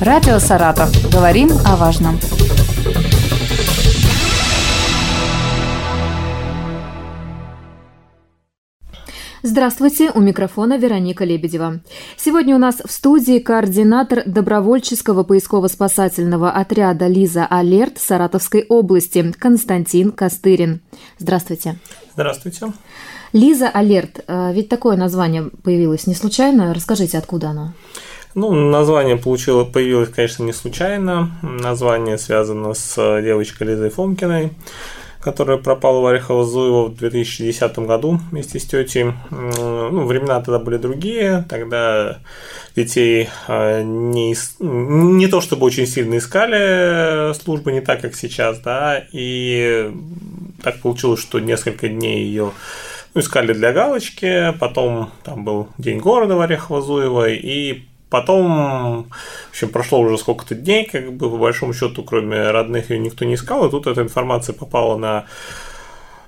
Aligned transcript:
Радио 0.00 0.38
«Саратов». 0.38 0.90
Говорим 1.12 1.50
о 1.66 1.76
важном. 1.76 2.18
Здравствуйте, 9.42 10.10
у 10.14 10.20
микрофона 10.20 10.78
Вероника 10.78 11.26
Лебедева. 11.26 11.80
Сегодня 12.16 12.56
у 12.56 12.58
нас 12.58 12.76
в 12.82 12.90
студии 12.90 13.40
координатор 13.40 14.22
добровольческого 14.24 15.22
поисково-спасательного 15.22 16.50
отряда 16.50 17.06
«Лиза 17.06 17.44
Алерт» 17.44 17.98
Саратовской 17.98 18.64
области 18.70 19.32
Константин 19.32 20.12
Костырин. 20.12 20.80
Здравствуйте. 21.18 21.78
Здравствуйте. 22.14 22.72
«Лиза 23.34 23.68
Алерт», 23.68 24.24
э, 24.26 24.52
ведь 24.54 24.70
такое 24.70 24.96
название 24.96 25.50
появилось 25.62 26.06
не 26.06 26.14
случайно. 26.14 26.72
Расскажите, 26.72 27.18
откуда 27.18 27.50
оно? 27.50 27.74
Ну, 28.34 28.52
название 28.52 29.16
получило, 29.16 29.64
появилось, 29.64 30.10
конечно, 30.10 30.44
не 30.44 30.52
случайно. 30.52 31.30
Название 31.42 32.16
связано 32.18 32.74
с 32.74 33.20
девочкой 33.22 33.68
Лизой 33.68 33.90
Фомкиной 33.90 34.52
которая 35.20 35.58
пропала 35.58 36.00
в 36.00 36.06
Орехово-Зуево 36.06 36.86
в 36.86 36.96
2010 36.96 37.78
году 37.80 38.20
вместе 38.30 38.58
с 38.58 38.64
тетей. 38.64 39.12
Ну, 39.30 40.06
времена 40.06 40.40
тогда 40.40 40.58
были 40.58 40.78
другие, 40.78 41.44
тогда 41.48 42.20
детей 42.74 43.28
а, 43.46 43.82
не, 43.82 44.34
не 44.60 45.26
то 45.26 45.40
чтобы 45.40 45.66
очень 45.66 45.86
сильно 45.86 46.16
искали 46.16 47.34
службы, 47.34 47.72
не 47.72 47.80
так, 47.82 48.00
как 48.00 48.16
сейчас, 48.16 48.60
да, 48.60 49.04
и 49.12 49.92
так 50.62 50.80
получилось, 50.80 51.20
что 51.20 51.38
несколько 51.38 51.88
дней 51.88 52.24
ее 52.24 52.52
ну, 53.14 53.20
искали 53.20 53.52
для 53.52 53.72
галочки, 53.72 54.54
потом 54.58 55.10
там 55.22 55.44
был 55.44 55.68
День 55.76 55.98
города 55.98 56.36
в 56.36 56.40
Орехово-Зуево, 56.40 57.30
и 57.34 57.89
Потом, 58.10 59.04
в 59.04 59.50
общем, 59.50 59.68
прошло 59.68 60.00
уже 60.00 60.18
сколько-то 60.18 60.56
дней, 60.56 60.84
как 60.84 61.12
бы 61.12 61.30
по 61.30 61.36
большому 61.36 61.72
счету, 61.72 62.02
кроме 62.02 62.50
родных, 62.50 62.90
ее 62.90 62.98
никто 62.98 63.24
не 63.24 63.34
искал, 63.34 63.66
и 63.66 63.70
тут 63.70 63.86
эта 63.86 64.02
информация 64.02 64.52
попала 64.52 64.96
на... 64.96 65.26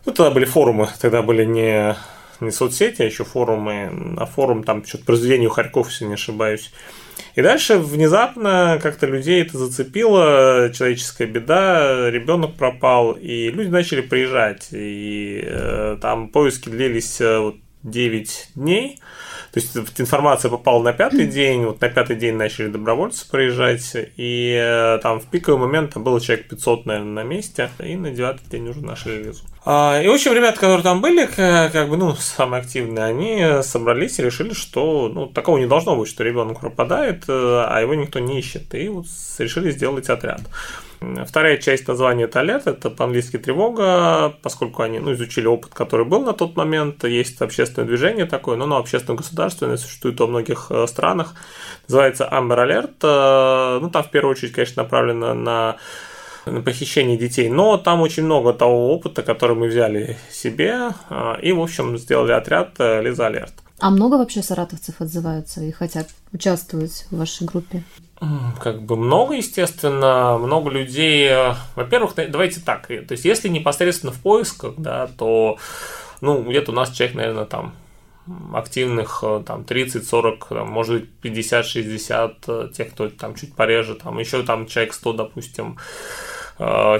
Ну, 0.06 0.12
тогда 0.12 0.30
были 0.30 0.44
форумы, 0.44 0.88
тогда 1.00 1.22
были 1.22 1.44
не, 1.44 1.96
не 2.40 2.52
соцсети, 2.52 3.02
а 3.02 3.04
еще 3.04 3.24
форумы, 3.24 3.90
на 3.90 4.26
форум 4.26 4.62
там 4.62 4.86
что-то 4.86 5.04
произведение 5.04 5.48
у 5.48 5.52
Харьков, 5.52 5.88
если 5.88 6.04
не 6.04 6.14
ошибаюсь. 6.14 6.72
И 7.34 7.42
дальше 7.42 7.78
внезапно 7.78 8.78
как-то 8.80 9.06
людей 9.06 9.42
это 9.42 9.58
зацепило, 9.58 10.70
человеческая 10.72 11.26
беда, 11.26 12.10
ребенок 12.10 12.54
пропал, 12.54 13.12
и 13.12 13.50
люди 13.50 13.68
начали 13.68 14.02
приезжать, 14.02 14.68
и 14.70 15.42
э, 15.44 15.98
там 16.00 16.28
поиски 16.28 16.68
длились 16.68 17.20
э, 17.20 17.38
вот 17.38 17.56
9 17.82 18.50
дней, 18.54 19.00
то 19.52 19.60
есть 19.60 20.00
информация 20.00 20.50
попала 20.50 20.82
на 20.82 20.94
пятый 20.94 21.26
день, 21.26 21.66
вот 21.66 21.78
на 21.82 21.90
пятый 21.90 22.16
день 22.16 22.36
начали 22.36 22.68
добровольцы 22.68 23.28
проезжать, 23.30 23.94
и 24.16 24.58
э, 24.58 24.98
там 25.02 25.20
в 25.20 25.26
пиковый 25.26 25.60
момент 25.60 25.92
там 25.92 26.04
было 26.04 26.22
человек 26.22 26.48
500, 26.48 26.86
наверное, 26.86 27.24
на 27.24 27.28
месте, 27.28 27.68
и 27.80 27.94
на 27.96 28.10
девятый 28.10 28.48
день 28.48 28.66
уже 28.66 28.80
нашли 28.80 29.22
Лизу. 29.22 29.44
А, 29.66 30.00
и, 30.02 30.08
в 30.08 30.12
общем, 30.12 30.32
ребята, 30.32 30.54
которые 30.54 30.82
там 30.82 31.02
были, 31.02 31.26
как 31.26 31.90
бы, 31.90 31.98
ну, 31.98 32.14
самые 32.14 32.62
активные, 32.62 33.04
они 33.04 33.62
собрались 33.62 34.18
и 34.18 34.22
решили, 34.22 34.54
что, 34.54 35.10
ну, 35.12 35.26
такого 35.26 35.58
не 35.58 35.66
должно 35.66 35.96
быть, 35.96 36.08
что 36.08 36.24
ребенок 36.24 36.60
пропадает, 36.60 37.24
э, 37.28 37.64
а 37.68 37.78
его 37.82 37.94
никто 37.94 38.20
не 38.20 38.38
ищет, 38.38 38.74
и 38.74 38.88
вот 38.88 39.04
решили 39.38 39.70
сделать 39.70 40.08
отряд. 40.08 40.40
Вторая 41.26 41.56
часть 41.56 41.88
названия 41.88 42.24
это 42.24 42.40
алерт, 42.40 42.66
это 42.66 42.90
по-английски 42.90 43.38
тревога, 43.38 44.34
поскольку 44.42 44.82
они 44.82 44.98
ну, 44.98 45.12
изучили 45.12 45.46
опыт, 45.46 45.74
который 45.74 46.06
был 46.06 46.22
на 46.22 46.32
тот 46.32 46.56
момент. 46.56 47.04
Есть 47.04 47.40
общественное 47.42 47.86
движение 47.86 48.26
такое, 48.26 48.56
но 48.56 48.64
оно 48.64 48.76
общественно 48.76 49.16
государственное, 49.16 49.76
существует 49.76 50.18
во 50.20 50.26
многих 50.26 50.66
э, 50.70 50.86
странах. 50.86 51.34
Называется 51.88 52.28
Amber 52.30 52.58
Alert. 52.58 52.94
Э, 53.02 53.78
ну, 53.80 53.90
там 53.90 54.02
в 54.02 54.10
первую 54.10 54.32
очередь, 54.32 54.52
конечно, 54.52 54.82
направлено 54.82 55.34
на 55.34 55.76
на 56.44 56.60
похищение 56.60 57.16
детей, 57.16 57.48
но 57.48 57.76
там 57.76 58.00
очень 58.00 58.24
много 58.24 58.52
того 58.52 58.92
опыта, 58.92 59.22
который 59.22 59.54
мы 59.54 59.68
взяли 59.68 60.16
себе, 60.28 60.90
э, 61.08 61.34
и, 61.40 61.52
в 61.52 61.60
общем, 61.60 61.96
сделали 61.96 62.32
отряд 62.32 62.80
Лиза 62.80 63.26
Алерт. 63.26 63.61
А 63.82 63.90
много 63.90 64.14
вообще 64.14 64.42
саратовцев 64.42 65.00
отзываются 65.00 65.60
и 65.60 65.72
хотят 65.72 66.06
участвовать 66.32 67.04
в 67.10 67.16
вашей 67.16 67.48
группе? 67.48 67.82
Как 68.60 68.80
бы 68.80 68.96
много, 68.96 69.34
естественно, 69.34 70.38
много 70.38 70.70
людей. 70.70 71.26
Э, 71.28 71.54
во-первых, 71.74 72.12
давайте 72.14 72.60
так, 72.60 72.86
то 72.86 72.94
есть 73.10 73.24
если 73.24 73.48
непосредственно 73.48 74.12
в 74.12 74.20
поисках, 74.20 74.74
да, 74.78 75.08
то 75.08 75.58
ну, 76.20 76.44
где-то 76.44 76.70
у 76.70 76.74
нас 76.76 76.92
человек, 76.92 77.16
наверное, 77.16 77.44
там 77.44 77.74
активных 78.54 79.24
э, 79.24 79.42
там 79.44 79.62
30-40, 79.62 80.64
может 80.64 81.00
быть 81.00 81.34
50-60, 81.34 82.34
э, 82.46 82.68
тех, 82.72 82.92
кто 82.92 83.08
там 83.08 83.34
чуть 83.34 83.56
пореже, 83.56 83.96
там 83.96 84.16
еще 84.20 84.44
там 84.44 84.68
человек 84.68 84.94
100, 84.94 85.12
допустим, 85.14 85.76
Э, 85.76 85.78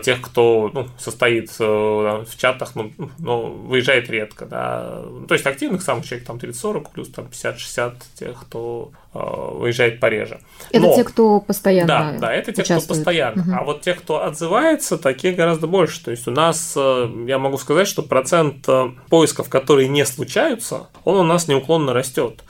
тех, 0.03 0.21
кто 0.21 0.71
ну, 0.73 0.89
состоит 0.99 1.51
э, 1.59 1.65
в 1.65 2.37
чатах, 2.37 2.75
ну, 2.75 2.91
ну, 3.19 3.43
выезжает 3.43 4.09
редко, 4.11 4.47
да. 4.47 5.03
То 5.29 5.35
есть 5.35 5.47
активных 5.47 5.83
самых 5.83 6.07
человек 6.07 6.27
там 6.27 6.37
30-40, 6.37 6.87
плюс 6.93 7.09
там 7.11 7.27
50-60 7.27 7.95
тех, 8.19 8.41
кто 8.41 8.93
э, 9.15 9.19
выезжает 9.19 10.01
пореже. 10.01 10.41
Это 10.71 10.87
Но, 10.87 10.97
те, 10.97 11.05
кто 11.05 11.41
постоянно 11.41 11.87
Да, 11.87 12.19
да, 12.19 12.33
это 12.33 12.53
те, 12.53 12.63
участвует. 12.63 12.85
кто 12.85 12.95
постоянно. 12.95 13.43
Угу. 13.43 13.53
А 13.53 13.65
вот 13.65 13.83
тех, 13.83 13.99
кто 13.99 14.25
отзывается, 14.25 14.99
таких 14.99 15.37
гораздо 15.37 15.67
больше. 15.67 16.03
То 16.03 16.11
есть 16.11 16.27
у 16.27 16.31
нас, 16.31 16.75
я 16.77 17.39
могу 17.39 17.59
сказать, 17.59 17.87
что 17.87 18.03
процент 18.03 18.67
поисков, 19.11 19.49
которые 19.49 19.89
не 19.89 20.07
случаются, 20.07 20.89
он 21.05 21.19
у 21.19 21.25
нас 21.25 21.47
неуклонно 21.47 21.93
растет. 21.93 22.43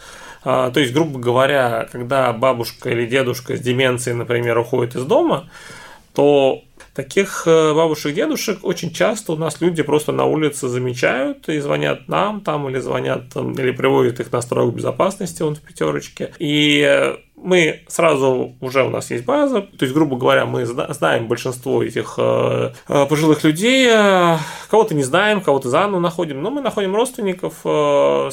То 0.44 0.72
есть, 0.74 0.92
грубо 0.92 1.20
говоря, 1.20 1.88
когда 1.92 2.32
бабушка 2.32 2.90
или 2.90 3.06
дедушка 3.06 3.56
с 3.56 3.60
деменцией, 3.60 4.16
например, 4.16 4.58
уходит 4.58 4.96
из 4.96 5.04
дома, 5.04 5.48
то 6.14 6.62
Таких 6.94 7.44
э, 7.46 7.72
бабушек, 7.72 8.14
дедушек 8.14 8.58
очень 8.62 8.92
часто 8.92 9.32
у 9.32 9.36
нас 9.36 9.62
люди 9.62 9.82
просто 9.82 10.12
на 10.12 10.26
улице 10.26 10.68
замечают 10.68 11.48
и 11.48 11.58
звонят 11.58 12.06
нам 12.06 12.42
там 12.42 12.68
или 12.68 12.78
звонят 12.80 13.30
там, 13.32 13.52
или 13.52 13.70
приводят 13.70 14.20
их 14.20 14.30
на 14.30 14.42
стройку 14.42 14.76
безопасности, 14.76 15.42
он 15.42 15.54
в 15.54 15.60
пятерочке. 15.60 16.34
И 16.38 16.82
э, 16.86 17.16
мы 17.34 17.80
сразу 17.88 18.56
уже 18.60 18.84
у 18.84 18.90
нас 18.90 19.10
есть 19.10 19.24
база, 19.24 19.62
то 19.62 19.84
есть, 19.84 19.94
грубо 19.94 20.18
говоря, 20.18 20.44
мы 20.44 20.66
знаем 20.66 21.28
большинство 21.28 21.82
этих 21.82 22.16
э, 22.18 22.72
пожилых 22.86 23.42
людей, 23.42 23.90
кого-то 24.68 24.94
не 24.94 25.02
знаем, 25.02 25.40
кого-то 25.40 25.70
заново 25.70 25.98
находим, 25.98 26.42
но 26.42 26.50
мы 26.50 26.60
находим 26.60 26.94
родственников, 26.94 27.54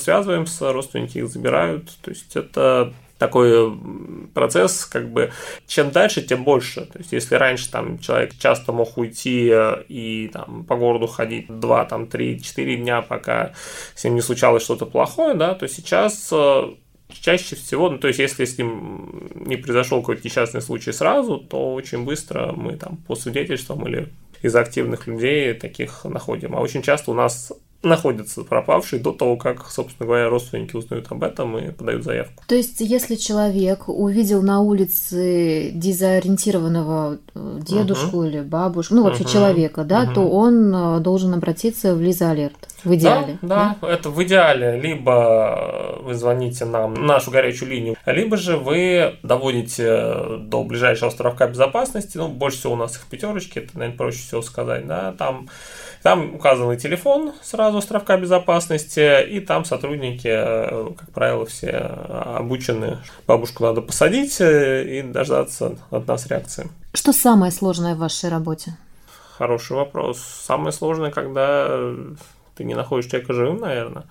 связываемся, 0.01 0.73
родственники 0.73 1.17
их 1.17 1.29
забирают, 1.29 1.89
то 2.01 2.11
есть 2.11 2.35
это 2.35 2.93
такой 3.19 3.77
процесс, 4.33 4.85
как 4.85 5.11
бы, 5.11 5.31
чем 5.67 5.91
дальше, 5.91 6.21
тем 6.21 6.43
больше. 6.43 6.85
То 6.85 6.97
есть, 6.99 7.11
если 7.11 7.35
раньше 7.35 7.69
там 7.69 7.99
человек 7.99 8.33
часто 8.39 8.71
мог 8.71 8.97
уйти 8.97 9.49
э, 9.51 9.83
и 9.89 10.29
там 10.33 10.63
по 10.63 10.77
городу 10.77 11.05
ходить 11.05 11.45
2, 11.49 11.85
там, 11.85 12.07
3, 12.07 12.41
4 12.41 12.77
дня, 12.77 13.01
пока 13.01 13.53
с 13.93 14.03
ним 14.05 14.15
не 14.15 14.21
случалось 14.21 14.63
что-то 14.63 14.85
плохое, 14.85 15.35
да, 15.35 15.53
то 15.53 15.67
сейчас 15.67 16.29
э, 16.31 16.63
чаще 17.09 17.57
всего, 17.57 17.89
ну, 17.89 17.97
то 17.97 18.07
есть, 18.07 18.19
если 18.19 18.45
с 18.45 18.57
ним 18.57 19.29
не 19.35 19.57
произошел 19.57 19.99
какой-то 19.99 20.21
несчастный 20.23 20.61
случай 20.61 20.93
сразу, 20.93 21.37
то 21.37 21.73
очень 21.73 22.05
быстро 22.05 22.53
мы 22.53 22.77
там 22.77 22.97
по 23.05 23.15
свидетельствам 23.15 23.85
или 23.85 24.07
из 24.41 24.55
активных 24.55 25.07
людей 25.07 25.53
таких 25.53 26.05
находим. 26.05 26.55
А 26.55 26.61
очень 26.61 26.81
часто 26.81 27.11
у 27.11 27.13
нас 27.13 27.51
находится 27.81 28.43
пропавший 28.43 28.99
до 28.99 29.11
того, 29.11 29.37
как, 29.37 29.69
собственно 29.69 30.05
говоря, 30.05 30.29
родственники 30.29 30.75
узнают 30.75 31.07
об 31.09 31.23
этом 31.23 31.57
и 31.57 31.71
подают 31.71 32.03
заявку. 32.03 32.43
То 32.47 32.55
есть, 32.55 32.81
если 32.81 33.15
человек 33.15 33.87
увидел 33.87 34.41
на 34.41 34.59
улице 34.59 35.71
дезориентированного 35.73 37.19
э, 37.33 37.59
дедушку 37.61 38.23
uh-huh. 38.23 38.27
или 38.27 38.41
бабушку, 38.41 38.95
ну 38.95 39.03
вообще 39.03 39.23
uh-huh. 39.23 39.31
человека, 39.31 39.83
да, 39.85 40.03
uh-huh. 40.03 40.13
то 40.13 40.29
он 40.29 40.75
э, 40.75 40.99
должен 40.99 41.33
обратиться 41.33 41.95
в 41.95 42.01
Лиза 42.01 42.31
Алерт. 42.31 42.57
В 42.83 42.95
идеале. 42.95 43.37
Да, 43.41 43.75
да, 43.81 43.87
да, 43.87 43.93
это 43.93 44.09
в 44.09 44.23
идеале. 44.23 44.79
Либо 44.79 45.99
вы 46.01 46.13
звоните 46.13 46.63
нам 46.63 46.93
на 46.93 47.01
нашу 47.01 47.29
горячую 47.29 47.71
линию, 47.71 47.95
либо 48.05 48.37
же 48.37 48.55
вы 48.55 49.17
доводите 49.21 50.37
до 50.39 50.63
ближайшего 50.63 51.09
островка 51.09 51.47
безопасности. 51.47 52.17
Ну, 52.17 52.29
больше 52.29 52.59
всего 52.59 52.73
у 52.73 52.77
нас 52.77 52.95
их 52.95 53.05
пятерочки, 53.07 53.59
это, 53.59 53.77
наверное, 53.77 53.97
проще 53.97 54.19
всего 54.19 54.41
сказать, 54.41 54.87
да, 54.87 55.13
там 55.17 55.49
там 56.01 56.35
указанный 56.35 56.77
телефон 56.77 57.33
сразу 57.41 57.68
островка 57.75 58.17
безопасности, 58.17 59.23
и 59.27 59.39
там 59.39 59.65
сотрудники, 59.65 60.27
э, 60.27 60.93
как 60.97 61.11
правило, 61.11 61.45
все 61.45 61.71
обучены. 61.71 62.97
Бабушку 63.27 63.63
надо 63.63 63.81
посадить 63.81 64.39
э, 64.41 64.99
и 64.99 65.01
дождаться 65.01 65.77
от 65.91 66.07
нас 66.07 66.27
реакции. 66.27 66.69
Что 66.93 67.13
самое 67.13 67.51
сложное 67.51 67.95
в 67.95 67.99
вашей 67.99 68.29
работе? 68.29 68.77
Хороший 69.37 69.77
вопрос. 69.77 70.19
Самое 70.19 70.71
сложное, 70.71 71.11
когда 71.11 71.93
ты 72.59 72.65
не 72.65 72.75
находишь 72.75 73.09
человека 73.09 73.33
живым, 73.33 73.59
наверное. 73.61 74.03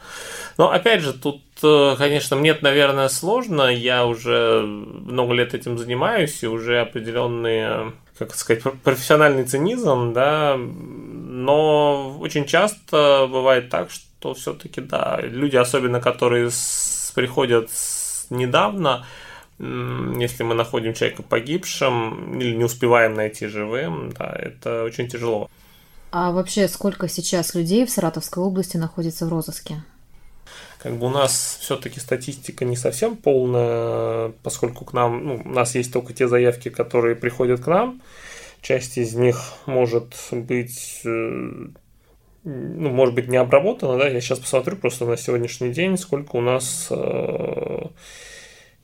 Но 0.57 0.71
опять 0.71 1.03
же, 1.03 1.13
тут, 1.13 1.43
э, 1.63 1.97
конечно, 1.99 2.35
мне 2.35 2.57
наверное, 2.63 3.11
сложно. 3.11 3.63
Я 3.71 4.07
уже 4.07 4.63
много 4.63 5.35
лет 5.35 5.53
этим 5.53 5.77
занимаюсь, 5.77 6.43
и 6.43 6.47
уже 6.47 6.81
определенные 6.81 7.93
как 8.19 8.35
сказать, 8.35 8.63
профессиональный 8.83 9.45
цинизм, 9.45 10.13
да, 10.13 10.57
но 10.59 12.17
очень 12.19 12.47
часто 12.47 13.29
бывает 13.31 13.69
так, 13.69 13.91
что 13.91 14.35
все-таки, 14.35 14.81
да, 14.81 15.21
люди, 15.23 15.57
особенно 15.57 16.01
которые 16.01 16.51
с, 16.51 17.13
приходят 17.15 17.71
с, 17.71 18.27
недавно, 18.31 19.07
если 19.59 20.43
мы 20.43 20.55
находим 20.55 20.95
человека 20.95 21.23
погибшим 21.23 22.41
или 22.41 22.57
не 22.57 22.65
успеваем 22.65 23.15
найти 23.15 23.47
живым, 23.47 24.11
да, 24.11 24.35
это 24.37 24.85
очень 24.85 25.07
тяжело. 25.07 25.49
А 26.11 26.33
вообще 26.33 26.69
сколько 26.69 27.09
сейчас 27.09 27.55
людей 27.55 27.85
в 27.85 27.91
Саратовской 27.91 28.43
области 28.43 28.77
находится 28.77 29.27
в 29.27 29.29
розыске? 29.29 29.83
Как 30.79 30.97
бы 30.97 31.07
у 31.07 31.11
нас 31.11 31.59
все-таки 31.61 32.01
статистика 32.01 32.65
не 32.65 32.77
совсем 32.77 33.17
полная, 33.17 34.33
поскольку 34.43 34.85
к 34.85 34.93
нам, 34.93 35.25
ну, 35.25 35.43
у 35.45 35.49
нас 35.49 35.75
есть 35.75 35.93
только 35.93 36.13
те 36.13 36.29
заявки, 36.29 36.69
которые 36.69 37.17
приходят 37.17 37.61
к 37.61 37.67
нам. 37.67 38.01
Часть 38.63 38.97
из 38.97 39.15
них 39.15 39.41
может 39.67 40.15
быть 40.33 41.01
э, 41.05 41.69
ну, 42.45 42.91
может 42.91 43.15
быть, 43.15 43.29
не 43.29 43.37
обработано, 43.37 43.99
да, 43.99 44.09
я 44.09 44.21
сейчас 44.21 44.39
посмотрю 44.39 44.77
просто 44.77 45.05
на 45.05 45.17
сегодняшний 45.17 45.71
день, 45.71 45.99
сколько 45.99 46.37
у 46.37 46.41
нас 46.41 46.89
э, 46.91 47.87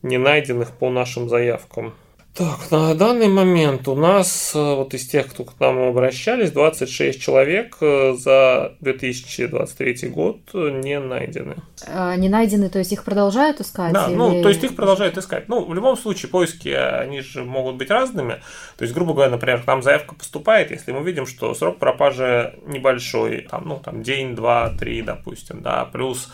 не 0.02 0.18
найденных 0.18 0.72
по 0.72 0.90
нашим 0.90 1.28
заявкам. 1.28 1.94
Так, 2.36 2.68
на 2.72 2.96
данный 2.96 3.28
момент 3.28 3.86
у 3.86 3.94
нас, 3.94 4.56
э, 4.56 4.58
вот 4.58 4.92
из 4.92 5.06
тех, 5.06 5.28
кто 5.28 5.44
к 5.44 5.60
нам 5.60 5.78
обращались, 5.78 6.50
26 6.50 7.20
человек 7.20 7.76
э, 7.80 8.14
за 8.18 8.72
2023 8.80 10.08
год 10.08 10.38
не 10.52 10.98
найдены. 10.98 11.54
А, 11.86 12.16
не 12.16 12.28
найдены, 12.28 12.70
то 12.70 12.80
есть 12.80 12.90
их 12.90 13.04
продолжают 13.04 13.60
искать? 13.60 13.92
Да, 13.92 14.08
или... 14.08 14.16
ну, 14.16 14.42
то 14.42 14.48
есть 14.48 14.64
их 14.64 14.74
продолжают 14.74 15.16
искать. 15.16 15.48
Ну, 15.48 15.64
в 15.64 15.72
любом 15.72 15.96
случае, 15.96 16.28
поиски, 16.28 16.70
они 16.70 17.20
же 17.20 17.44
могут 17.44 17.76
быть 17.76 17.88
разными. 17.88 18.40
То 18.76 18.82
есть, 18.82 18.92
грубо 18.92 19.12
говоря, 19.12 19.30
например, 19.30 19.62
к 19.62 19.66
нам 19.68 19.84
заявка 19.84 20.16
поступает, 20.16 20.72
если 20.72 20.90
мы 20.90 21.04
видим, 21.04 21.26
что 21.26 21.54
срок 21.54 21.78
пропажи 21.78 22.58
небольшой, 22.66 23.46
там, 23.48 23.62
ну, 23.64 23.78
там, 23.78 24.02
день, 24.02 24.34
два, 24.34 24.70
три, 24.70 25.02
допустим, 25.02 25.62
да, 25.62 25.84
плюс 25.84 26.32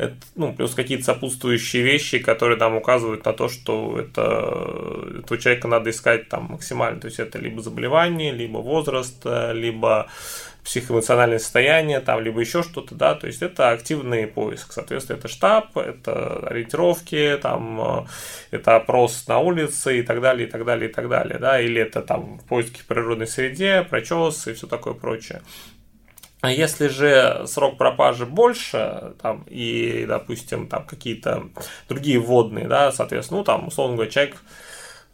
это, 0.00 0.16
ну, 0.34 0.54
плюс 0.54 0.74
какие-то 0.74 1.04
сопутствующие 1.04 1.82
вещи, 1.82 2.18
которые 2.18 2.58
там 2.58 2.76
указывают 2.76 3.24
на 3.24 3.32
то, 3.32 3.48
что 3.48 3.98
это, 3.98 5.20
этого 5.20 5.38
человека 5.38 5.68
надо 5.68 5.90
искать 5.90 6.28
там 6.28 6.44
максимально. 6.50 7.00
То 7.00 7.06
есть 7.08 7.20
это 7.20 7.38
либо 7.38 7.60
заболевание, 7.60 8.32
либо 8.32 8.58
возраст, 8.58 9.24
либо 9.24 10.08
психоэмоциональное 10.64 11.38
состояние, 11.38 12.00
там, 12.00 12.20
либо 12.20 12.40
еще 12.40 12.62
что-то, 12.62 12.94
да, 12.94 13.14
то 13.14 13.26
есть 13.26 13.42
это 13.42 13.70
активный 13.70 14.26
поиск, 14.26 14.72
соответственно, 14.72 15.16
это 15.16 15.28
штаб, 15.28 15.76
это 15.76 16.46
ориентировки, 16.46 17.38
там, 17.40 18.06
это 18.50 18.76
опрос 18.76 19.26
на 19.26 19.38
улице 19.38 20.00
и 20.00 20.02
так 20.02 20.20
далее, 20.20 20.46
и 20.46 20.50
так 20.50 20.64
далее, 20.64 20.90
и 20.90 20.92
так 20.92 21.08
далее, 21.08 21.38
да, 21.38 21.60
или 21.60 21.80
это 21.80 22.02
там 22.02 22.40
поиски 22.48 22.80
в 22.80 22.86
природной 22.86 23.26
среде, 23.26 23.86
прочес 23.88 24.46
и 24.48 24.52
все 24.52 24.66
такое 24.66 24.94
прочее. 24.94 25.40
А 26.40 26.50
если 26.50 26.88
же 26.88 27.42
срок 27.46 27.76
пропажи 27.76 28.24
больше, 28.24 29.14
там, 29.20 29.44
и, 29.46 30.06
допустим, 30.08 30.68
там 30.68 30.86
какие-то 30.86 31.44
другие 31.88 32.18
водные, 32.18 32.66
да, 32.66 32.92
соответственно, 32.92 33.40
ну, 33.40 33.44
там, 33.44 33.68
условно 33.68 33.96
говоря, 33.96 34.10
человек 34.10 34.42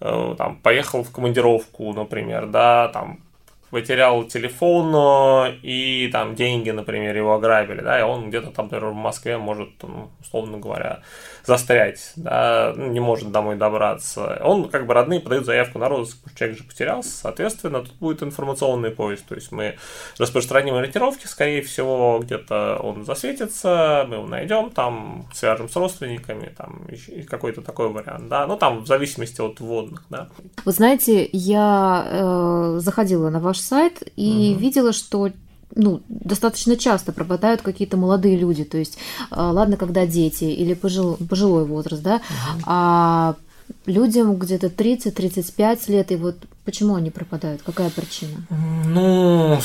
э, 0.01 0.35
там, 0.39 0.57
поехал 0.61 1.03
в 1.03 1.11
командировку, 1.11 1.93
например, 1.93 2.47
да, 2.47 2.89
там, 2.89 3.21
потерял 3.77 4.25
телефон 4.25 5.53
и 5.63 6.09
там 6.11 6.35
деньги, 6.35 6.71
например, 6.71 7.15
его 7.15 7.35
ограбили, 7.35 7.83
да, 7.83 8.01
и 8.01 8.03
он 8.03 8.31
где-то 8.31 8.51
там, 8.51 8.67
например, 8.67 8.87
в 8.87 8.95
Москве 8.95 9.37
может, 9.37 9.69
ну, 9.83 10.09
условно 10.23 10.57
говоря, 10.57 11.01
застрять, 11.45 12.13
да, 12.17 12.73
ну, 12.75 12.87
не 12.87 13.01
может 13.01 13.31
домой 13.33 13.57
добраться. 13.57 14.41
Он, 14.43 14.71
как 14.71 14.87
бы, 14.87 14.95
родные 14.95 15.21
подают 15.21 15.45
заявку 15.45 15.79
на 15.79 15.91
розыск, 15.91 16.17
человек 16.35 16.57
же 16.57 16.65
потерялся, 16.65 17.11
соответственно, 17.11 17.83
тут 17.83 17.93
будет 17.97 18.23
информационный 18.23 18.93
поиск, 18.93 19.27
то 19.27 19.35
есть 19.35 19.53
мы 19.53 19.77
распространим 20.17 20.77
ориентировки, 20.77 21.27
скорее 21.27 21.61
всего, 21.61 22.21
где-то 22.23 22.81
он 22.83 23.05
засветится, 23.05 24.07
мы 24.09 24.15
его 24.15 24.27
найдем, 24.27 24.71
там, 24.71 25.27
свяжем 25.35 25.69
с 25.69 25.77
родственниками, 25.77 26.51
там, 26.57 26.87
какой-то 27.29 27.61
такой 27.61 27.91
вариант, 27.91 28.29
да, 28.29 28.47
ну, 28.47 28.57
там, 28.57 28.85
в 28.85 28.87
зависимости 28.87 29.43
от 29.43 29.61
вводных, 29.61 30.05
да. 30.09 30.29
Вы 30.65 30.73
знаете, 30.73 31.29
я 31.31 32.07
э, 32.11 32.79
заходила 32.79 33.29
на 33.29 33.39
ваш 33.39 33.66
сайт 33.67 34.03
и 34.17 34.53
угу. 34.53 34.61
видела, 34.61 34.93
что 34.93 35.31
ну, 35.75 36.01
достаточно 36.09 36.77
часто 36.77 37.13
пропадают 37.13 37.63
какие-то 37.63 37.97
молодые 37.97 38.37
люди. 38.37 38.65
То 38.65 38.79
есть, 38.79 38.99
а, 39.31 39.53
ладно, 39.53 39.77
когда 39.77 40.07
дети 40.07 40.45
или 40.45 40.75
пожил, 40.75 41.17
пожилой 41.17 41.65
возраст, 41.65 42.03
да, 42.03 42.17
угу. 42.17 42.63
а 42.67 43.37
людям 43.85 44.37
где-то 44.37 44.69
30-35 44.69 45.91
лет, 45.91 46.13
и 46.13 46.17
вот 46.17 46.37
почему 46.65 46.95
они 46.95 47.11
пропадают? 47.11 47.63
Какая 47.63 47.91
причина? 47.91 48.47
Ну, 48.87 49.59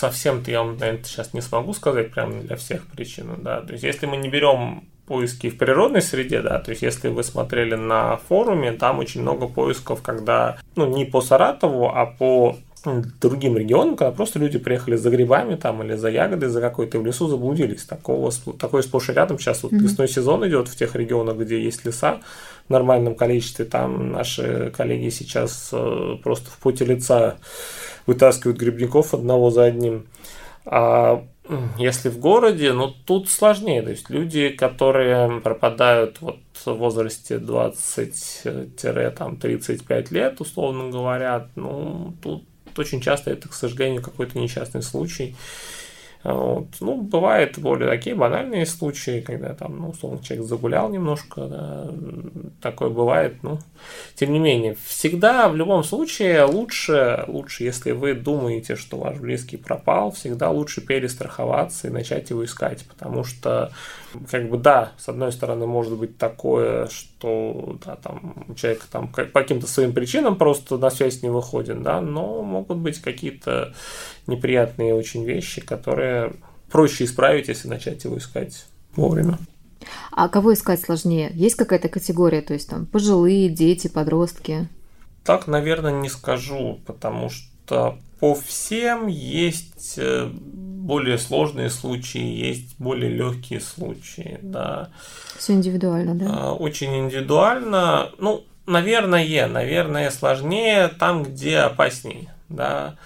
совсем-то 0.00 0.50
я 0.50 0.62
вам, 0.62 0.76
наверное, 0.78 1.04
сейчас 1.04 1.34
не 1.34 1.40
смогу 1.40 1.72
сказать 1.74 2.12
прямо 2.12 2.40
для 2.40 2.56
всех 2.56 2.86
причин, 2.86 3.30
да. 3.38 3.60
То 3.62 3.72
есть, 3.72 3.84
если 3.84 4.06
мы 4.06 4.16
не 4.16 4.28
берем 4.28 4.84
поиски 5.06 5.50
в 5.50 5.58
природной 5.58 6.02
среде, 6.02 6.40
да, 6.40 6.60
то 6.60 6.70
есть 6.70 6.82
если 6.82 7.08
вы 7.08 7.24
смотрели 7.24 7.74
на 7.74 8.16
форуме, 8.16 8.70
там 8.70 9.00
очень 9.00 9.22
много 9.22 9.48
поисков, 9.48 10.02
когда, 10.02 10.58
ну, 10.76 10.86
не 10.86 11.04
по 11.04 11.20
Саратову, 11.20 11.88
а 11.88 12.06
по 12.06 12.56
другим 13.20 13.56
регионам, 13.56 13.96
когда 13.96 14.12
просто 14.12 14.38
люди 14.38 14.58
приехали 14.58 14.96
за 14.96 15.10
грибами 15.10 15.56
там 15.56 15.82
или 15.82 15.94
за 15.94 16.08
ягодой, 16.08 16.48
за 16.48 16.60
какой-то 16.60 16.98
в 16.98 17.06
лесу 17.06 17.28
заблудились. 17.28 17.84
Такого, 17.84 18.30
такое 18.58 18.82
сплошь 18.82 19.10
и 19.10 19.12
рядом. 19.12 19.38
Сейчас 19.38 19.62
вот 19.62 19.72
mm-hmm. 19.72 19.78
лесной 19.78 20.08
сезон 20.08 20.46
идет 20.48 20.68
в 20.68 20.76
тех 20.76 20.94
регионах, 20.94 21.36
где 21.36 21.62
есть 21.62 21.84
леса 21.84 22.20
в 22.68 22.70
нормальном 22.70 23.14
количестве. 23.14 23.64
Там 23.64 24.12
наши 24.12 24.72
коллеги 24.76 25.10
сейчас 25.10 25.70
э, 25.72 26.16
просто 26.22 26.50
в 26.50 26.58
поте 26.58 26.84
лица 26.84 27.36
вытаскивают 28.06 28.58
грибников 28.58 29.14
одного 29.14 29.50
за 29.50 29.64
одним. 29.64 30.06
А 30.64 31.24
если 31.78 32.10
в 32.10 32.18
городе, 32.18 32.72
ну 32.72 32.88
тут 32.88 33.28
сложнее. 33.28 33.82
То 33.82 33.90
есть 33.90 34.08
люди, 34.08 34.50
которые 34.50 35.40
пропадают 35.40 36.18
вот 36.20 36.38
в 36.64 36.72
возрасте 36.74 37.36
20-35 37.36 40.14
лет, 40.14 40.40
условно 40.40 40.90
говоря, 40.90 41.48
ну 41.56 42.14
тут 42.22 42.44
очень 42.78 43.00
часто 43.00 43.30
это, 43.30 43.48
к 43.48 43.54
сожалению, 43.54 44.02
какой-то 44.02 44.38
несчастный 44.38 44.82
случай. 44.82 45.34
Вот. 46.22 46.66
Ну, 46.80 47.00
бывают 47.00 47.58
более 47.58 47.88
такие 47.88 48.14
банальные 48.14 48.66
случаи, 48.66 49.22
когда 49.22 49.54
там, 49.54 49.78
ну, 49.78 49.88
условно, 49.90 50.22
человек 50.22 50.46
загулял 50.46 50.90
немножко, 50.90 51.46
да, 51.46 51.90
такое 52.60 52.90
бывает, 52.90 53.42
ну, 53.42 53.58
тем 54.16 54.32
не 54.32 54.38
менее, 54.38 54.76
всегда, 54.84 55.48
в 55.48 55.56
любом 55.56 55.82
случае, 55.82 56.44
лучше, 56.44 57.24
лучше, 57.26 57.64
если 57.64 57.92
вы 57.92 58.12
думаете, 58.12 58.76
что 58.76 58.98
ваш 58.98 59.16
близкий 59.16 59.56
пропал, 59.56 60.12
всегда 60.12 60.50
лучше 60.50 60.82
перестраховаться 60.82 61.88
и 61.88 61.90
начать 61.90 62.28
его 62.28 62.44
искать, 62.44 62.84
потому 62.86 63.24
что, 63.24 63.72
как 64.30 64.50
бы, 64.50 64.58
да, 64.58 64.92
с 64.98 65.08
одной 65.08 65.32
стороны, 65.32 65.66
может 65.66 65.96
быть 65.96 66.18
такое, 66.18 66.88
что, 66.88 67.78
да, 67.82 67.96
там, 67.96 68.54
человек 68.56 68.84
там 68.92 69.08
по 69.08 69.24
каким-то 69.24 69.66
своим 69.66 69.94
причинам 69.94 70.36
просто 70.36 70.76
на 70.76 70.90
связь 70.90 71.22
не 71.22 71.30
выходит, 71.30 71.82
да, 71.82 72.02
но 72.02 72.42
могут 72.42 72.76
быть 72.76 73.00
какие-то 73.00 73.72
неприятные 74.30 74.94
очень 74.94 75.24
вещи, 75.24 75.60
которые 75.60 76.32
проще 76.70 77.04
исправить, 77.04 77.48
если 77.48 77.68
начать 77.68 78.04
его 78.04 78.16
искать 78.16 78.64
вовремя. 78.96 79.38
А 80.12 80.28
кого 80.28 80.52
искать 80.54 80.80
сложнее? 80.80 81.30
Есть 81.34 81.56
какая-то 81.56 81.88
категория, 81.88 82.42
то 82.42 82.54
есть 82.54 82.68
там 82.68 82.86
пожилые, 82.86 83.48
дети, 83.48 83.88
подростки? 83.88 84.68
Так, 85.24 85.46
наверное, 85.46 85.92
не 85.92 86.08
скажу, 86.08 86.80
потому 86.86 87.30
что 87.30 87.98
по 88.20 88.34
всем 88.34 89.06
есть 89.06 89.94
э, 89.96 90.30
более 90.30 91.18
сложные 91.18 91.70
случаи, 91.70 92.20
есть 92.20 92.74
более 92.78 93.10
легкие 93.10 93.60
случаи, 93.60 94.38
да. 94.42 94.90
Все 95.38 95.54
индивидуально, 95.54 96.14
да? 96.14 96.26
А, 96.28 96.52
очень 96.52 96.94
индивидуально. 96.98 98.10
Ну, 98.18 98.44
наверное, 98.66 99.48
наверное, 99.48 100.10
сложнее 100.10 100.88
там, 100.88 101.22
где 101.22 101.58
опаснее, 101.58 102.34
да. 102.48 102.96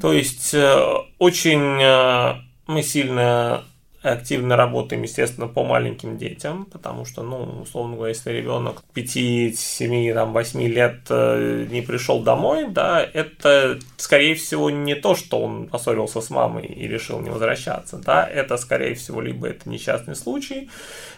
То 0.00 0.12
есть 0.12 0.54
э, 0.54 0.94
очень 1.18 1.82
э, 1.82 2.34
мы 2.66 2.82
сильно 2.82 3.64
активно 4.04 4.56
работаем, 4.56 5.02
естественно, 5.02 5.48
по 5.48 5.64
маленьким 5.64 6.18
детям, 6.18 6.66
потому 6.66 7.06
что, 7.06 7.22
ну, 7.22 7.62
условно 7.62 7.96
говоря, 7.96 8.10
если 8.10 8.32
ребенок 8.32 8.82
5, 8.92 9.58
7, 9.58 10.14
там, 10.14 10.32
8 10.32 10.62
лет 10.62 11.06
э, 11.08 11.66
не 11.70 11.80
пришел 11.80 12.22
домой, 12.22 12.66
да, 12.68 13.02
это, 13.02 13.78
скорее 13.96 14.34
всего, 14.34 14.68
не 14.68 14.94
то, 14.94 15.14
что 15.14 15.40
он 15.40 15.68
поссорился 15.68 16.20
с 16.20 16.28
мамой 16.28 16.66
и 16.66 16.86
решил 16.86 17.20
не 17.20 17.30
возвращаться, 17.30 17.96
да, 17.96 18.26
это, 18.26 18.58
скорее 18.58 18.94
всего, 18.94 19.22
либо 19.22 19.48
это 19.48 19.70
несчастный 19.70 20.16
случай, 20.16 20.68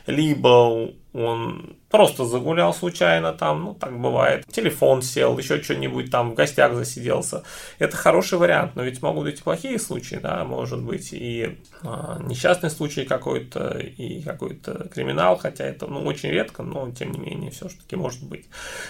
либо 0.06 0.90
он 1.16 1.76
просто 1.88 2.26
загулял 2.26 2.74
случайно 2.74 3.32
там, 3.32 3.64
ну 3.64 3.74
так 3.74 3.98
бывает, 3.98 4.44
телефон 4.50 5.00
сел, 5.00 5.38
еще 5.38 5.62
что-нибудь 5.62 6.10
там 6.10 6.32
в 6.32 6.34
гостях 6.34 6.74
засиделся. 6.74 7.42
Это 7.78 7.96
хороший 7.96 8.38
вариант, 8.38 8.72
но 8.76 8.82
ведь 8.82 9.00
могут 9.00 9.24
быть 9.24 9.40
и 9.40 9.42
плохие 9.42 9.78
случаи, 9.78 10.16
да, 10.16 10.44
может 10.44 10.82
быть 10.82 11.12
и 11.12 11.58
а, 11.82 12.18
несчастный 12.22 12.70
случай 12.70 13.04
какой-то, 13.04 13.78
и 13.78 14.20
какой-то 14.22 14.88
криминал, 14.92 15.38
хотя 15.38 15.64
это 15.64 15.86
ну, 15.86 16.04
очень 16.04 16.28
редко, 16.28 16.62
но 16.62 16.90
тем 16.90 17.12
не 17.12 17.18
менее 17.18 17.50
все-таки 17.50 17.96
может 17.96 18.22
быть. 18.22 18.46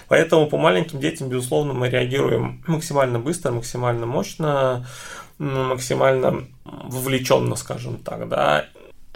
Поэтому 0.08 0.48
по 0.48 0.58
маленьким 0.58 0.98
детям, 0.98 1.28
безусловно, 1.28 1.74
мы 1.74 1.88
реагируем 1.88 2.64
максимально 2.66 3.20
быстро, 3.20 3.52
максимально 3.52 4.06
мощно, 4.06 4.86
максимально 5.38 6.48
вовлеченно, 6.64 7.54
скажем 7.54 7.98
так, 7.98 8.28
да, 8.28 8.66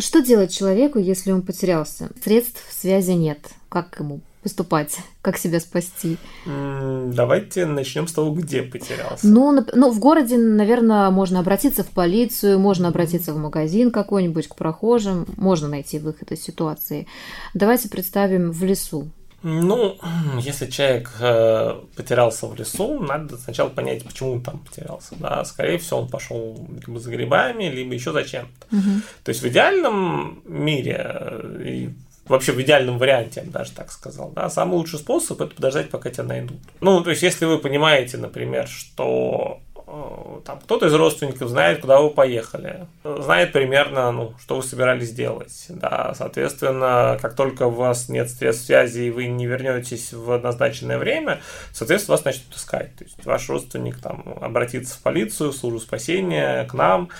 что 0.00 0.23
делать 0.23 0.52
человеку, 0.52 0.99
если 0.99 1.33
он 1.33 1.42
потерялся? 1.42 2.11
Средств 2.23 2.64
связи 2.73 3.12
нет. 3.12 3.38
Как 3.69 3.99
ему 4.00 4.21
поступать? 4.42 4.97
Как 5.23 5.37
себя 5.37 5.61
спасти? 5.61 6.16
Давайте 6.47 7.66
начнем 7.66 8.09
с 8.09 8.12
того, 8.12 8.33
где 8.35 8.62
потерялся. 8.62 9.26
Ну, 9.26 9.64
ну, 9.75 9.90
в 9.90 9.99
городе, 9.99 10.38
наверное, 10.38 11.11
можно 11.11 11.40
обратиться 11.40 11.85
в 11.85 11.88
полицию, 11.90 12.59
можно 12.59 12.88
обратиться 12.88 13.35
в 13.35 13.38
магазин 13.38 13.90
какой-нибудь, 13.90 14.49
к 14.49 14.54
прохожим, 14.54 15.26
можно 15.37 15.69
найти 15.69 15.99
выход 15.99 16.33
из 16.33 16.42
ситуации. 16.42 17.07
Давайте 17.54 17.88
представим 17.88 18.50
в 18.50 18.64
лесу. 18.64 19.11
Ну, 19.42 19.99
если 20.38 20.66
человек 20.66 21.11
э, 21.20 21.80
потерялся 21.97 22.47
в 22.47 22.54
лесу, 22.54 23.00
надо 23.00 23.37
сначала 23.37 23.68
понять, 23.68 24.04
почему 24.04 24.32
он 24.32 24.42
там 24.42 24.59
потерялся. 24.59 25.14
Да, 25.16 25.44
скорее 25.44 25.78
всего, 25.78 26.00
он 26.00 26.09
пошел 26.09 26.68
либо 26.87 26.99
за 26.99 27.11
грибами, 27.11 27.64
либо 27.64 27.94
еще 27.94 28.12
за 28.12 28.25
чем-то. 28.25 28.76
Угу. 28.76 29.00
То 29.25 29.28
есть 29.30 29.42
в 29.42 29.49
идеальном 29.49 30.42
мире 30.44 31.00
э, 31.04 31.62
и 31.64 31.90
вообще 32.26 32.52
в 32.52 32.61
идеальном 32.61 32.99
варианте, 32.99 33.40
я 33.40 33.47
бы 33.47 33.52
даже 33.52 33.73
так 33.73 33.90
сказал, 33.90 34.30
да, 34.30 34.49
самый 34.50 34.75
лучший 34.75 34.99
способ 34.99 35.40
это 35.40 35.54
подождать, 35.54 35.90
пока 35.90 36.11
тебя 36.11 36.25
найдут. 36.25 36.59
Ну, 36.80 37.02
то 37.02 37.11
есть, 37.11 37.23
если 37.23 37.44
вы 37.44 37.59
понимаете, 37.59 38.18
например, 38.18 38.68
что 38.68 39.61
Э, 39.90 40.19
там 40.40 40.61
кто-то 40.61 40.87
из 40.87 40.94
родственников 40.94 41.49
знает, 41.49 41.80
куда 41.80 42.00
вы 42.00 42.11
поехали, 42.11 42.87
знает 43.04 43.52
примерно, 43.52 44.11
ну, 44.12 44.35
что 44.40 44.56
вы 44.56 44.62
собирались 44.62 45.12
делать, 45.12 45.66
да, 45.68 46.14
соответственно, 46.16 47.18
как 47.20 47.35
только 47.35 47.66
у 47.66 47.70
вас 47.70 48.09
нет 48.09 48.30
средств 48.30 48.66
связи 48.66 49.00
и 49.02 49.11
вы 49.11 49.26
не 49.26 49.47
вернетесь 49.47 50.12
в 50.12 50.38
назначенное 50.38 50.99
время, 50.99 51.40
соответственно, 51.73 52.16
вас 52.16 52.25
начнут 52.25 52.54
искать, 52.54 52.94
то 52.97 53.04
есть 53.04 53.25
ваш 53.25 53.49
родственник 53.49 53.99
там 53.99 54.38
обратится 54.40 54.97
в 54.97 55.02
полицию, 55.02 55.52
в 55.52 55.56
службу 55.56 55.80
спасения, 55.80 56.64
к 56.64 56.75
нам, 56.75 57.11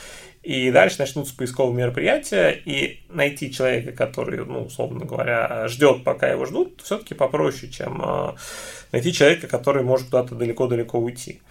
и 0.43 0.71
дальше 0.71 0.97
начнутся 1.01 1.37
поисковые 1.37 1.77
мероприятия, 1.77 2.51
и 2.51 3.01
найти 3.11 3.53
человека, 3.53 3.93
который, 3.93 4.45
ну, 4.47 4.65
условно 4.65 5.05
говоря, 5.05 5.69
ждет, 5.69 6.03
пока 6.03 6.29
его 6.29 6.47
ждут, 6.47 6.81
все-таки 6.83 7.13
попроще, 7.13 7.71
чем 7.71 8.01
э, 8.03 8.33
найти 8.91 9.13
человека, 9.13 9.49
который 9.49 9.83
может 9.83 10.07
куда-то 10.07 10.35
далеко-далеко 10.35 10.99
уйти. 10.99 11.43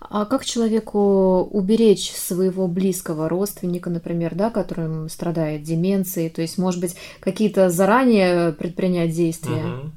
А 0.00 0.24
как 0.26 0.44
человеку 0.44 1.42
уберечь 1.50 2.10
своего 2.12 2.66
близкого 2.66 3.28
родственника, 3.28 3.90
например, 3.90 4.34
да, 4.34 4.50
который 4.50 5.08
страдает 5.08 5.62
деменцией? 5.62 6.30
То 6.30 6.42
есть, 6.42 6.58
может 6.58 6.80
быть, 6.80 6.96
какие-то 7.20 7.70
заранее 7.70 8.52
предпринять 8.52 9.12
действия? 9.12 9.64
Угу. 9.64 9.90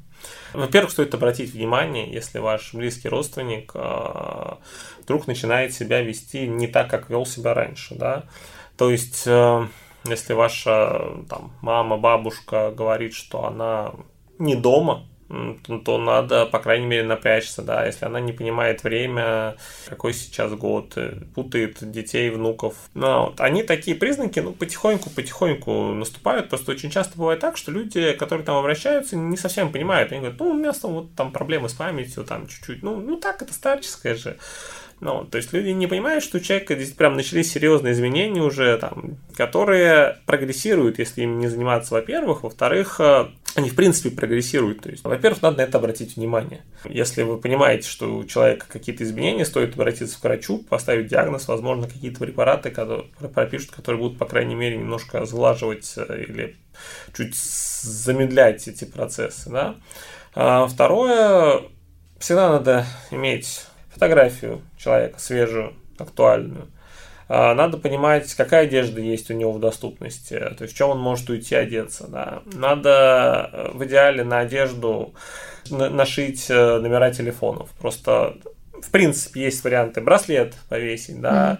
Во-первых, 0.54 0.92
стоит 0.92 1.12
обратить 1.14 1.52
внимание, 1.52 2.10
если 2.10 2.38
ваш 2.38 2.74
близкий 2.74 3.08
родственник 3.08 3.72
э, 3.74 4.54
вдруг 5.02 5.26
начинает 5.26 5.74
себя 5.74 6.00
вести 6.00 6.46
не 6.46 6.68
так, 6.68 6.88
как 6.88 7.10
вел 7.10 7.26
себя 7.26 7.54
раньше, 7.54 7.96
да. 7.96 8.24
То 8.76 8.90
есть, 8.90 9.24
э, 9.26 9.66
если 10.04 10.32
ваша 10.32 11.24
там, 11.28 11.52
мама, 11.60 11.96
бабушка 11.96 12.70
говорит, 12.70 13.14
что 13.14 13.46
она 13.46 13.94
не 14.38 14.54
дома, 14.54 15.06
то 15.84 15.98
надо, 15.98 16.46
по 16.46 16.58
крайней 16.58 16.86
мере, 16.86 17.04
напрячься, 17.04 17.62
да, 17.62 17.86
если 17.86 18.04
она 18.04 18.20
не 18.20 18.32
понимает 18.32 18.84
время, 18.84 19.56
какой 19.88 20.12
сейчас 20.12 20.52
год, 20.52 20.92
э, 20.96 21.16
путает 21.34 21.78
детей, 21.80 22.30
внуков. 22.30 22.74
Но 22.94 23.26
вот 23.26 23.40
они 23.40 23.62
такие 23.62 23.96
признаки, 23.96 24.40
ну, 24.40 24.52
потихоньку-потихоньку 24.52 25.94
наступают, 25.94 26.50
просто 26.50 26.72
очень 26.72 26.90
часто 26.90 27.16
бывает 27.16 27.40
так, 27.40 27.56
что 27.56 27.72
люди, 27.72 28.12
которые 28.12 28.44
там 28.44 28.56
обращаются, 28.56 29.16
не 29.16 29.36
совсем 29.36 29.72
понимают, 29.72 30.12
они 30.12 30.20
говорят, 30.20 30.40
ну, 30.40 30.50
у 30.50 30.54
меня 30.54 30.72
вот 30.82 31.14
там 31.14 31.32
проблемы 31.32 31.68
с 31.68 31.72
памятью, 31.74 32.24
там 32.24 32.46
чуть-чуть, 32.46 32.82
ну, 32.82 33.00
ну 33.00 33.16
так, 33.16 33.40
это 33.40 33.52
старческое 33.52 34.14
же. 34.14 34.36
Ну, 35.00 35.24
то 35.24 35.38
есть 35.38 35.52
люди 35.52 35.70
не 35.70 35.86
понимают, 35.86 36.24
что 36.24 36.38
у 36.38 36.40
человека 36.40 36.76
здесь 36.76 36.92
прям 36.92 37.14
начались 37.14 37.52
серьезные 37.52 37.92
изменения 37.92 38.42
уже, 38.42 38.78
там, 38.78 39.18
которые 39.36 40.18
прогрессируют, 40.26 40.98
если 40.98 41.22
им 41.22 41.40
не 41.40 41.48
заниматься, 41.48 41.94
во-первых. 41.94 42.42
Во-вторых, 42.42 43.00
э, 43.00 43.26
они 43.54 43.70
в 43.70 43.76
принципе 43.76 44.10
прогрессируют. 44.10 44.82
То 44.82 44.90
есть, 44.90 45.04
во-первых, 45.04 45.42
надо 45.42 45.58
на 45.58 45.62
это 45.62 45.78
обратить 45.78 46.16
внимание. 46.16 46.62
Если 46.84 47.22
вы 47.22 47.38
понимаете, 47.38 47.88
что 47.88 48.16
у 48.16 48.24
человека 48.24 48.66
какие-то 48.68 49.04
изменения, 49.04 49.44
стоит 49.44 49.74
обратиться 49.74 50.18
к 50.18 50.24
врачу, 50.24 50.58
поставить 50.58 51.06
диагноз, 51.06 51.48
возможно, 51.48 51.86
какие-то 51.86 52.18
препараты 52.18 52.70
которые 52.70 53.08
пропишут, 53.32 53.70
которые 53.70 54.00
будут, 54.00 54.18
по 54.18 54.26
крайней 54.26 54.54
мере, 54.54 54.76
немножко 54.76 55.24
сглаживать 55.24 55.94
э, 55.96 56.22
или 56.22 56.56
чуть 57.16 57.34
замедлять 57.34 58.66
эти 58.66 58.84
процессы. 58.84 59.50
Да? 59.50 59.76
А 60.34 60.66
второе, 60.66 61.62
всегда 62.18 62.50
надо 62.50 62.86
иметь 63.10 63.66
фотографию 63.92 64.62
человека 64.76 65.20
свежую, 65.20 65.74
актуальную. 65.98 66.68
А, 67.28 67.54
надо 67.54 67.78
понимать, 67.78 68.32
какая 68.34 68.64
одежда 68.64 69.00
есть 69.00 69.30
у 69.30 69.34
него 69.34 69.52
в 69.52 69.60
доступности, 69.60 70.38
то 70.56 70.62
есть 70.62 70.74
в 70.74 70.76
чем 70.76 70.90
он 70.90 70.98
может 70.98 71.28
уйти 71.30 71.54
одеться. 71.54 72.06
Да. 72.08 72.42
Надо 72.52 73.50
э, 73.52 73.70
в 73.72 73.84
идеале 73.86 74.24
на 74.24 74.40
одежду 74.40 75.14
нашить 75.70 76.46
э, 76.50 76.78
номера 76.78 77.10
телефонов. 77.10 77.70
Просто 77.80 78.36
в 78.86 78.90
принципе, 78.90 79.42
есть 79.44 79.64
варианты 79.64 80.00
браслет 80.00 80.54
повесить, 80.68 81.20
да, 81.20 81.58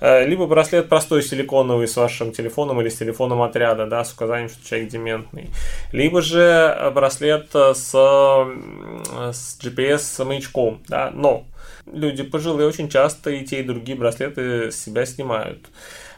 mm-hmm. 0.00 0.26
либо 0.26 0.46
браслет 0.46 0.88
простой 0.88 1.22
силиконовый 1.22 1.86
с 1.86 1.96
вашим 1.96 2.32
телефоном 2.32 2.80
или 2.80 2.88
с 2.88 2.96
телефоном 2.96 3.42
отряда, 3.42 3.86
да, 3.86 4.04
с 4.04 4.12
указанием, 4.12 4.48
что 4.48 4.66
человек 4.66 4.88
дементный, 4.88 5.50
либо 5.92 6.22
же 6.22 6.92
браслет 6.94 7.50
с, 7.52 7.90
с 7.92 9.58
GPS-маячком, 9.60 10.80
да, 10.88 11.10
но 11.12 11.44
люди 11.92 12.22
пожилые 12.22 12.68
очень 12.68 12.88
часто 12.88 13.30
и 13.30 13.44
те, 13.44 13.60
и 13.60 13.64
другие 13.64 13.96
браслеты 13.96 14.70
с 14.70 14.76
себя 14.76 15.06
снимают. 15.06 15.68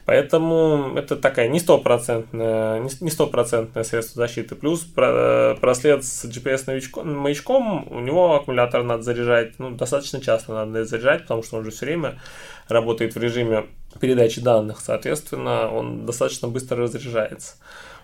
Поэтому 0.07 0.93
это 0.97 1.17
такая 1.17 1.49
не 1.49 1.61
стопроцентная, 1.61 2.79
не 2.79 3.11
стопроцентное 3.11 3.85
средство 3.85 4.27
защиты. 4.27 4.55
Плюс 4.55 4.85
браслет 4.85 6.05
с 6.05 6.27
GPS-маячком, 6.27 7.89
у 7.91 8.01
него 8.01 8.35
аккумулятор 8.35 8.83
надо 8.83 9.03
заряжать, 9.03 9.59
ну, 9.59 9.71
достаточно 9.71 10.21
часто 10.21 10.53
надо 10.53 10.85
заряжать, 10.85 11.23
потому 11.23 11.43
что 11.43 11.57
он 11.57 11.65
же 11.65 11.71
все 11.71 11.87
время 11.87 12.21
работает 12.69 13.15
в 13.15 13.19
режиме 13.19 13.67
передачи 14.01 14.41
данных, 14.41 14.81
соответственно, 14.81 15.71
он 15.71 16.05
достаточно 16.05 16.49
быстро 16.49 16.77
разряжается. 16.83 17.55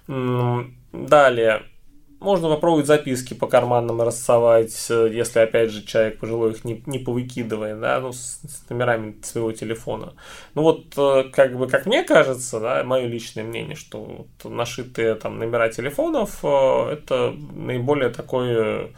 Далее, 0.07 1.63
можно 2.21 2.49
попробовать 2.49 2.87
записки 2.87 3.35
по 3.35 3.47
карманам 3.47 4.03
рассовать, 4.03 4.87
э, 4.91 5.11
если, 5.13 5.41
опять 5.41 5.71
же, 5.71 5.83
человек 5.83 6.19
пожилой 6.19 6.53
их 6.53 6.65
не, 6.65 6.83
не 6.87 6.99
повыкидывает, 6.99 7.81
да, 7.81 8.01
ну, 8.01 8.13
с, 8.13 8.41
с 8.43 8.69
номерами 8.69 9.17
своего 9.23 9.53
телефона. 9.53 10.13
Ну, 10.55 10.63
вот, 10.63 10.93
э, 10.97 11.25
как 11.33 11.57
бы, 11.57 11.67
как 11.67 11.87
мне 11.87 12.03
кажется, 12.03 12.61
да, 12.61 12.85
мое 12.85 13.07
личное 13.07 13.43
мнение, 13.43 13.75
что 13.75 14.03
вот 14.03 14.53
нашитые 14.53 15.15
там 15.15 15.39
номера 15.39 15.69
телефонов, 15.71 16.41
э, 16.43 16.93
это 16.93 17.35
наиболее 17.55 18.11
такой 18.11 18.91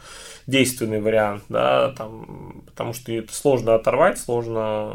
действенный 0.47 0.99
вариант, 0.99 1.43
да, 1.47 1.93
там, 1.97 2.63
потому 2.65 2.93
что 2.93 3.11
это 3.11 3.33
сложно 3.33 3.75
оторвать, 3.75 4.19
сложно, 4.19 4.91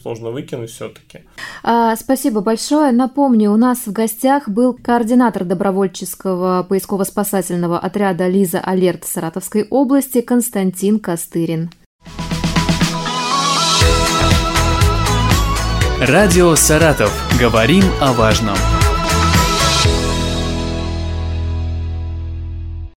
сложно 0.00 0.30
выкинуть 0.30 0.70
все-таки. 0.70 1.20
А, 1.62 1.96
спасибо 1.96 2.40
большое. 2.40 2.92
Напомню, 2.92 3.50
у 3.50 3.56
нас 3.56 3.86
в 3.86 3.92
гостях 3.92 4.48
был 4.48 4.74
координатор 4.74 5.44
добровольческого 5.44 6.66
поисково-спасательного 6.68 7.53
отряда 7.78 8.26
«Лиза 8.26 8.60
Алерт» 8.60 9.04
Саратовской 9.04 9.66
области 9.70 10.20
Константин 10.20 10.98
Костырин. 10.98 11.70
Радио 16.00 16.54
«Саратов». 16.56 17.12
Говорим 17.38 17.84
о 18.00 18.12
важном. 18.12 18.56